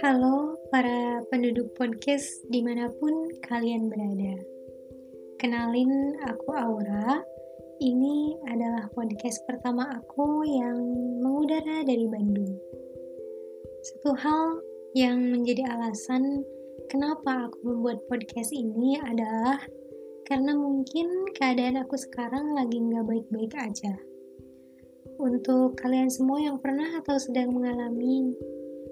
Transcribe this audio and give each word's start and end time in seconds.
Halo 0.00 0.56
para 0.72 1.20
penduduk 1.28 1.76
podcast 1.76 2.24
di 2.48 2.64
mana 2.64 2.88
pun 2.88 3.28
kalian 3.44 3.92
berada. 3.92 4.40
Kenalin 5.36 6.16
aku 6.24 6.48
Aura. 6.56 7.20
Ini 7.76 8.40
adalah 8.48 8.88
podcast 8.96 9.44
pertama 9.44 9.84
aku 9.92 10.48
yang 10.48 10.80
mengudara 11.20 11.84
dari 11.84 12.08
Bandung. 12.08 12.56
Satu 13.84 14.16
hal 14.16 14.64
yang 14.96 15.28
menjadi 15.28 15.68
alasan 15.68 16.40
kenapa 16.88 17.52
aku 17.52 17.68
membuat 17.68 18.00
podcast 18.08 18.48
ini 18.48 18.96
adalah 18.96 19.60
karena 20.24 20.56
mungkin 20.56 21.28
keadaan 21.36 21.84
aku 21.84 22.00
sekarang 22.00 22.56
lagi 22.56 22.80
nggak 22.80 23.04
baik-baik 23.04 23.52
aja. 23.60 24.13
Untuk 25.18 25.78
kalian 25.78 26.10
semua 26.10 26.42
yang 26.42 26.58
pernah 26.58 26.98
atau 26.98 27.14
sedang 27.18 27.54
mengalami 27.54 28.34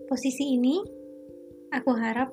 posisi 0.06 0.54
ini, 0.54 0.78
aku 1.74 1.90
harap 1.98 2.30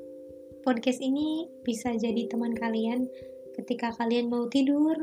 podcast 0.62 1.02
ini 1.02 1.50
bisa 1.66 1.96
jadi 1.98 2.30
teman 2.30 2.54
kalian 2.54 3.10
ketika 3.58 3.90
kalian 3.98 4.30
mau 4.30 4.46
tidur 4.48 4.96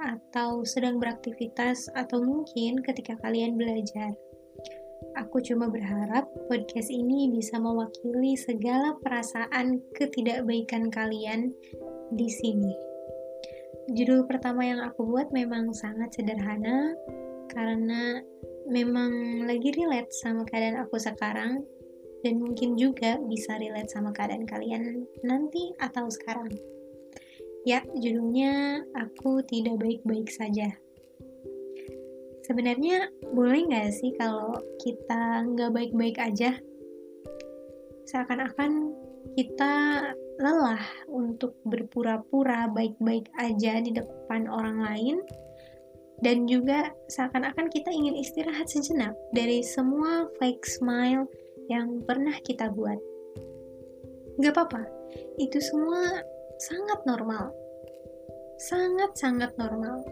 atau 0.00 0.64
sedang 0.64 0.96
beraktivitas 0.96 1.90
atau 1.92 2.22
mungkin 2.24 2.80
ketika 2.80 3.18
kalian 3.20 3.58
belajar. 3.58 4.14
Aku 5.18 5.42
cuma 5.42 5.66
berharap 5.66 6.28
podcast 6.46 6.88
ini 6.92 7.32
bisa 7.34 7.58
mewakili 7.58 8.38
segala 8.38 8.94
perasaan 9.00 9.82
ketidakbaikan 9.98 10.88
kalian 10.92 11.50
di 12.14 12.28
sini. 12.30 12.72
Judul 13.90 14.22
pertama 14.30 14.62
yang 14.62 14.80
aku 14.86 15.02
buat 15.02 15.34
memang 15.34 15.74
sangat 15.74 16.14
sederhana, 16.14 16.94
karena 17.50 18.22
memang 18.70 19.42
lagi 19.44 19.74
relate 19.74 20.14
sama 20.14 20.46
keadaan 20.46 20.86
aku 20.86 20.96
sekarang 20.96 21.66
dan 22.22 22.38
mungkin 22.38 22.76
juga 22.76 23.18
bisa 23.18 23.56
relate 23.58 23.90
sama 23.90 24.14
keadaan 24.14 24.46
kalian 24.46 25.04
nanti 25.24 25.72
atau 25.80 26.06
sekarang. 26.06 26.52
Ya, 27.68 27.84
judulnya 27.92 28.80
Aku 28.96 29.44
Tidak 29.44 29.76
Baik-Baik 29.76 30.32
Saja. 30.32 30.72
Sebenarnya 32.40 33.12
boleh 33.36 33.68
nggak 33.68 33.92
sih 33.92 34.16
kalau 34.16 34.56
kita 34.80 35.44
nggak 35.44 35.70
baik-baik 35.70 36.16
aja? 36.18 36.56
Seakan-akan 38.08 38.90
kita 39.36 40.02
lelah 40.40 40.82
untuk 41.12 41.54
berpura-pura 41.68 42.66
baik-baik 42.72 43.28
aja 43.36 43.78
di 43.84 43.92
depan 43.92 44.48
orang 44.48 44.80
lain, 44.80 45.16
dan 46.20 46.44
juga 46.44 46.92
seakan-akan 47.08 47.72
kita 47.72 47.88
ingin 47.88 48.16
istirahat 48.16 48.68
sejenak 48.68 49.16
dari 49.32 49.64
semua 49.64 50.28
fake 50.36 50.64
smile 50.68 51.24
yang 51.72 52.04
pernah 52.04 52.36
kita 52.44 52.68
buat. 52.72 53.00
Gak 54.40 54.52
apa-apa, 54.56 54.84
itu 55.40 55.60
semua 55.60 56.24
sangat 56.60 57.00
normal. 57.08 57.52
Sangat-sangat 58.60 59.56
normal. 59.56 60.04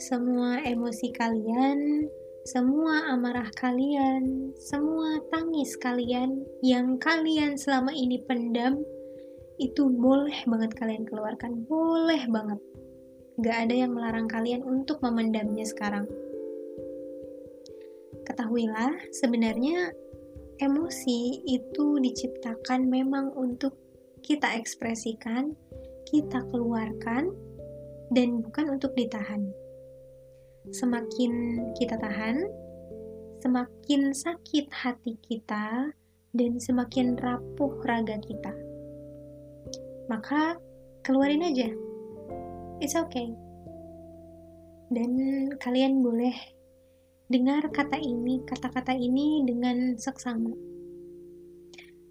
Semua 0.00 0.58
emosi 0.64 1.12
kalian, 1.14 2.08
semua 2.48 3.12
amarah 3.12 3.48
kalian, 3.56 4.52
semua 4.58 5.22
tangis 5.30 5.76
kalian 5.78 6.42
yang 6.64 6.96
kalian 6.98 7.54
selama 7.54 7.94
ini 7.94 8.18
pendam, 8.24 8.80
itu 9.60 9.86
boleh 9.86 10.34
banget 10.50 10.74
kalian 10.74 11.06
keluarkan, 11.06 11.62
boleh 11.68 12.26
banget 12.26 12.58
Gak 13.34 13.66
ada 13.66 13.74
yang 13.74 13.98
melarang 13.98 14.30
kalian 14.30 14.62
untuk 14.62 15.02
memendamnya 15.02 15.66
sekarang. 15.66 16.06
Ketahuilah, 18.22 18.94
sebenarnya 19.10 19.90
emosi 20.62 21.42
itu 21.42 21.98
diciptakan 21.98 22.86
memang 22.86 23.34
untuk 23.34 23.74
kita 24.22 24.54
ekspresikan, 24.54 25.50
kita 26.06 26.46
keluarkan, 26.54 27.34
dan 28.14 28.38
bukan 28.38 28.78
untuk 28.78 28.94
ditahan. 28.94 29.50
Semakin 30.70 31.58
kita 31.74 31.98
tahan, 31.98 32.38
semakin 33.42 34.14
sakit 34.14 34.70
hati 34.70 35.18
kita, 35.26 35.90
dan 36.30 36.62
semakin 36.62 37.18
rapuh 37.18 37.82
raga 37.82 38.14
kita. 38.22 38.54
Maka, 40.06 40.54
keluarin 41.02 41.50
aja 41.50 41.83
it's 42.80 42.96
okay. 42.98 43.30
Dan 44.90 45.12
kalian 45.58 46.02
boleh 46.02 46.34
dengar 47.28 47.66
kata 47.72 47.98
ini, 47.98 48.44
kata-kata 48.44 48.92
ini 48.94 49.42
dengan 49.42 49.96
seksama. 49.96 50.52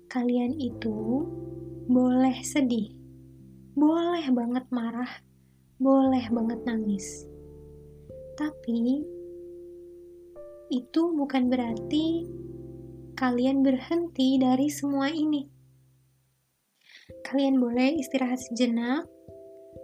Kalian 0.09 0.57
itu 0.57 1.25
boleh 1.90 2.38
sedih, 2.46 2.91
boleh 3.78 4.25
banget 4.34 4.66
marah, 4.69 5.09
boleh 5.78 6.25
banget 6.29 6.59
nangis. 6.66 7.25
Tapi 8.34 9.06
itu 10.74 11.01
bukan 11.13 11.53
berarti 11.53 12.25
kalian 13.13 13.62
berhenti 13.62 14.41
dari 14.41 14.68
semua 14.74 15.13
ini. 15.13 15.45
Kalian 17.22 17.62
boleh 17.62 18.01
istirahat 18.01 18.41
sejenak, 18.41 19.06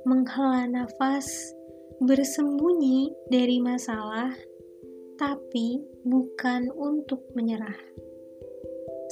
menghela 0.10 0.66
nafas, 0.66 1.54
bersembunyi 2.02 3.14
dari 3.30 3.62
masalah, 3.62 4.34
tapi 5.22 5.86
bukan 6.02 6.74
untuk 6.74 7.30
menyerah. 7.38 7.78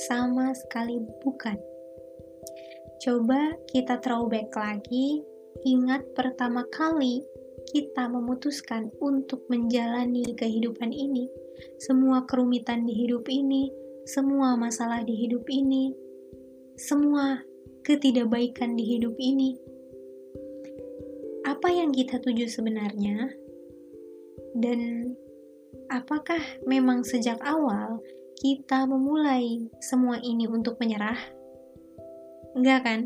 Sama 0.10 0.58
sekali 0.58 0.98
bukan. 1.22 1.54
Coba 2.98 3.54
kita 3.70 4.02
throwback 4.02 4.50
lagi, 4.58 5.22
ingat 5.70 6.02
pertama 6.18 6.66
kali 6.74 7.22
kita 7.70 8.10
memutuskan 8.10 8.90
untuk 8.98 9.46
menjalani 9.54 10.34
kehidupan 10.34 10.90
ini, 10.90 11.30
semua 11.78 12.26
kerumitan 12.26 12.90
di 12.90 13.06
hidup 13.06 13.30
ini, 13.30 13.70
semua 14.10 14.58
masalah 14.58 15.06
di 15.06 15.14
hidup 15.14 15.46
ini, 15.46 15.94
semua 16.74 17.46
ketidakbaikan 17.86 18.74
di 18.74 18.98
hidup 18.98 19.14
ini, 19.22 19.62
yang 21.88 21.96
kita 21.96 22.20
tuju 22.20 22.52
sebenarnya, 22.52 23.32
dan 24.60 25.16
apakah 25.88 26.44
memang 26.68 27.08
sejak 27.08 27.40
awal 27.48 28.04
kita 28.44 28.84
memulai 28.84 29.72
semua 29.80 30.20
ini 30.20 30.52
untuk 30.52 30.76
menyerah? 30.84 31.16
Enggak 32.60 32.84
kan? 32.84 33.00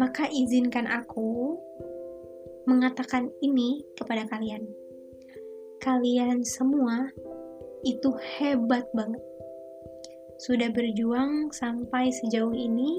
Maka 0.00 0.32
izinkan 0.32 0.88
aku 0.88 1.60
mengatakan 2.64 3.28
ini 3.44 3.84
kepada 4.00 4.24
kalian. 4.24 4.64
Kalian 5.84 6.40
semua 6.40 7.04
itu 7.84 8.16
hebat 8.16 8.88
banget. 8.96 9.20
Sudah 10.40 10.72
berjuang 10.72 11.52
sampai 11.52 12.08
sejauh 12.08 12.56
ini, 12.56 12.96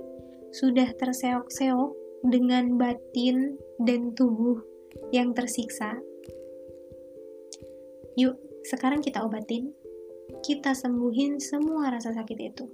sudah 0.54 0.94
terseok-seok 0.94 2.01
dengan 2.26 2.78
batin 2.78 3.58
dan 3.82 4.14
tubuh 4.14 4.62
yang 5.10 5.34
tersiksa. 5.34 5.98
Yuk, 8.20 8.38
sekarang 8.68 9.02
kita 9.02 9.24
obatin. 9.26 9.72
Kita 10.42 10.72
sembuhin 10.72 11.42
semua 11.42 11.92
rasa 11.92 12.16
sakit 12.16 12.40
itu. 12.40 12.66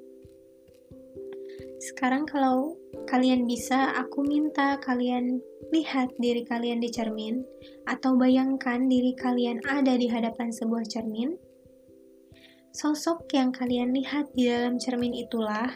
Sekarang 1.77 2.25
kalau 2.25 2.73
kalian 3.05 3.45
bisa, 3.45 3.93
aku 3.93 4.25
minta 4.25 4.81
kalian 4.81 5.37
lihat 5.69 6.09
diri 6.17 6.41
kalian 6.41 6.81
di 6.81 6.89
cermin 6.89 7.45
atau 7.85 8.17
bayangkan 8.17 8.89
diri 8.89 9.13
kalian 9.13 9.61
ada 9.69 9.93
di 9.93 10.09
hadapan 10.09 10.49
sebuah 10.49 10.89
cermin. 10.89 11.37
Sosok 12.73 13.29
yang 13.33 13.53
kalian 13.53 13.93
lihat 13.93 14.33
di 14.33 14.49
dalam 14.49 14.81
cermin 14.81 15.13
itulah 15.13 15.69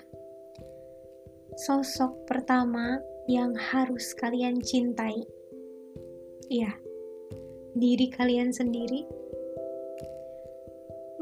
sosok 1.62 2.26
pertama 2.26 2.98
yang 3.30 3.54
harus 3.54 4.14
kalian 4.18 4.62
cintai. 4.62 5.26
Iya, 6.50 6.74
diri 7.78 8.08
kalian 8.10 8.50
sendiri. 8.52 9.06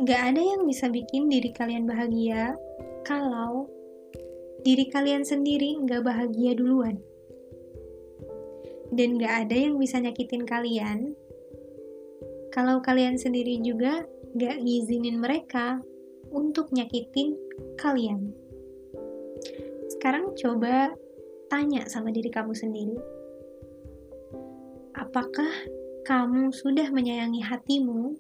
Gak 0.07 0.22
ada 0.31 0.42
yang 0.42 0.63
bisa 0.63 0.88
bikin 0.88 1.28
diri 1.28 1.51
kalian 1.51 1.84
bahagia 1.84 2.56
kalau 3.04 3.68
diri 4.63 4.88
kalian 4.88 5.28
sendiri 5.28 5.75
gak 5.84 6.07
bahagia 6.07 6.56
duluan. 6.56 7.00
Dan 8.90 9.19
gak 9.19 9.48
ada 9.48 9.56
yang 9.56 9.75
bisa 9.78 10.02
nyakitin 10.02 10.48
kalian 10.48 11.13
kalau 12.50 12.81
kalian 12.81 13.19
sendiri 13.19 13.62
juga 13.62 14.07
gak 14.34 14.62
ngizinin 14.66 15.22
mereka 15.22 15.84
untuk 16.34 16.74
nyakitin 16.74 17.38
kalian. 17.78 18.34
Sekarang 19.90 20.34
coba 20.34 20.94
tanya 21.50 21.90
sama 21.90 22.13
diri 22.13 22.30
kamu 22.30 22.54
sendiri. 22.56 22.96
Apakah 24.96 25.50
kamu 26.06 26.54
sudah 26.56 26.88
menyayangi 26.94 27.44
hatimu 27.44 28.16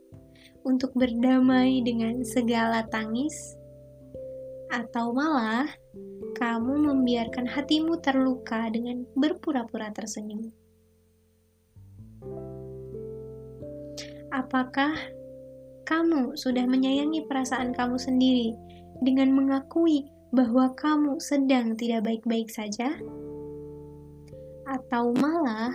untuk 0.67 0.91
berdamai 0.97 1.79
dengan 1.85 2.21
segala 2.25 2.83
tangis, 2.91 3.55
atau 4.69 5.09
malah 5.09 5.65
kamu 6.37 6.93
membiarkan 6.93 7.49
hatimu 7.49 7.97
terluka 7.99 8.69
dengan 8.69 9.03
berpura-pura 9.17 9.89
tersenyum. 9.91 10.53
Apakah 14.29 14.93
kamu 15.89 16.37
sudah 16.37 16.69
menyayangi 16.69 17.25
perasaan 17.25 17.73
kamu 17.73 17.97
sendiri 17.97 18.53
dengan 19.01 19.33
mengakui 19.33 20.05
bahwa 20.29 20.69
kamu 20.77 21.17
sedang 21.17 21.73
tidak 21.73 22.05
baik-baik 22.05 22.53
saja? 22.53 22.93
Atau 24.69 25.17
malah 25.17 25.73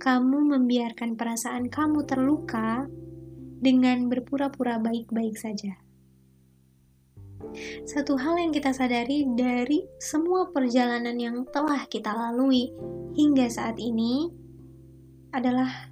kamu 0.00 0.56
membiarkan 0.56 1.12
perasaan 1.12 1.68
kamu 1.68 2.08
terluka 2.08 2.88
dengan 3.60 4.08
berpura-pura 4.08 4.80
baik-baik 4.80 5.36
saja? 5.36 5.76
Satu 7.84 8.16
hal 8.16 8.40
yang 8.40 8.52
kita 8.54 8.72
sadari 8.72 9.28
dari 9.36 9.84
semua 10.00 10.48
perjalanan 10.48 11.20
yang 11.20 11.44
telah 11.52 11.84
kita 11.84 12.16
lalui 12.16 12.72
hingga 13.12 13.44
saat 13.52 13.76
ini 13.76 14.32
adalah 15.36 15.90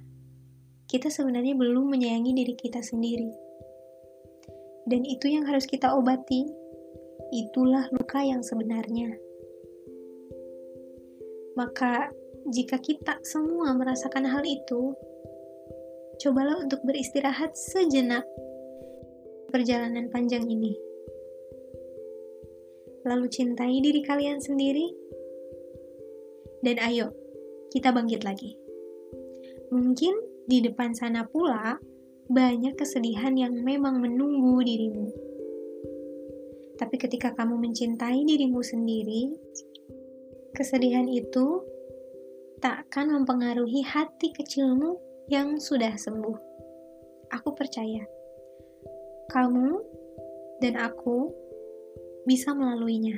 kita 0.89 1.13
sebenarnya 1.13 1.53
belum 1.53 1.93
menyayangi 1.93 2.33
diri 2.33 2.55
kita 2.57 2.81
sendiri. 2.81 3.29
Dan 4.89 5.05
itu 5.05 5.29
yang 5.29 5.45
harus 5.45 5.69
kita 5.69 5.93
obati. 5.93 6.49
Itulah 7.29 7.85
luka 7.93 8.25
yang 8.25 8.41
sebenarnya. 8.41 9.13
Maka, 11.53 12.09
jika 12.49 12.81
kita 12.81 13.21
semua 13.21 13.71
merasakan 13.77 14.25
hal 14.25 14.43
itu, 14.45 14.93
cobalah 16.21 16.59
untuk 16.61 16.81
beristirahat 16.83 17.55
sejenak 17.55 18.25
perjalanan 19.49 20.09
panjang 20.09 20.45
ini 20.45 20.89
lalu 23.07 23.31
cintai 23.31 23.79
diri 23.79 24.01
kalian 24.03 24.37
sendiri, 24.37 24.91
dan 26.61 26.77
ayo, 26.83 27.15
kita 27.71 27.95
bangkit 27.95 28.21
lagi. 28.27 28.53
Mungkin 29.71 30.45
di 30.49 30.59
depan 30.65 30.91
sana 30.97 31.23
pula 31.29 31.77
banyak 32.29 32.75
kesedihan 32.75 33.33
yang 33.37 33.53
memang 33.65 34.01
menunggu 34.01 34.59
dirimu. 34.65 35.07
Tapi 36.79 36.95
ketika 36.95 37.35
kamu 37.35 37.59
mencintai 37.59 38.23
dirimu 38.23 38.61
sendiri, 38.63 39.35
kesedihan 40.55 41.07
itu 41.07 41.63
tak 42.59 42.87
akan 42.87 43.23
mempengaruhi 43.23 43.87
hati 43.87 44.35
kecilmu 44.35 44.99
yang 45.31 45.55
sudah 45.59 45.95
sembuh. 45.95 46.37
Aku 47.31 47.55
percaya, 47.55 48.03
kamu 49.31 49.79
dan 50.59 50.75
aku 50.75 51.31
bisa 52.27 52.51
melaluinya. 52.51 53.15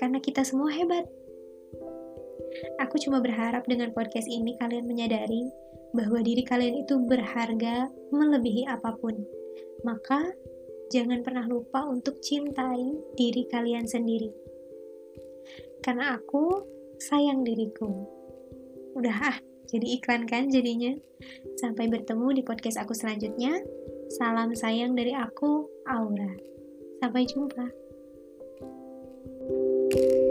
Karena 0.00 0.16
kita 0.16 0.42
semua 0.48 0.72
hebat. 0.72 1.04
Aku 2.80 2.96
cuma 3.00 3.20
berharap 3.20 3.68
dengan 3.68 3.92
podcast 3.92 4.28
ini 4.28 4.56
kalian 4.56 4.88
menyadari 4.88 5.48
bahwa 5.92 6.24
diri 6.24 6.40
kalian 6.44 6.88
itu 6.88 6.96
berharga 7.04 7.92
melebihi 8.12 8.64
apa 8.64 8.96
pun. 8.96 9.20
Maka, 9.84 10.32
jangan 10.88 11.20
pernah 11.20 11.44
lupa 11.44 11.84
untuk 11.84 12.20
cintai 12.24 12.96
diri 13.16 13.44
kalian 13.52 13.84
sendiri. 13.84 14.32
Karena 15.84 16.16
aku 16.16 16.64
sayang 17.02 17.42
diriku. 17.42 18.21
Udah 18.92 19.16
ah, 19.32 19.36
jadi 19.70 19.86
iklan 20.00 20.28
kan 20.28 20.52
jadinya. 20.52 20.92
Sampai 21.60 21.88
bertemu 21.88 22.40
di 22.40 22.42
podcast 22.44 22.80
aku 22.80 22.92
selanjutnya. 22.92 23.62
Salam 24.20 24.52
sayang 24.52 24.92
dari 24.92 25.16
aku, 25.16 25.68
Aura. 25.88 26.32
Sampai 27.00 27.24
jumpa. 27.26 27.66
thank 29.42 29.94
you 29.94 30.21